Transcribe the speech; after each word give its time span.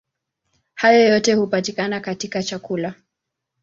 Hayo 0.75 1.03
yote 1.07 1.33
hupatikana 1.33 1.99
katika 1.99 2.43
chakula. 2.43 2.95